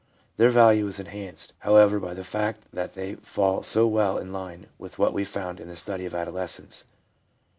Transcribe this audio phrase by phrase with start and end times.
[0.37, 4.65] Their value is enhanced, however, by the fact that they fall so well in line
[4.79, 6.85] with what we found in the study of adolescence.